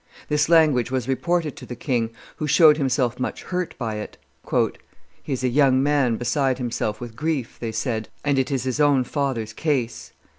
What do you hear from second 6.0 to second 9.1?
beside himself with grief," they said, "and it is his own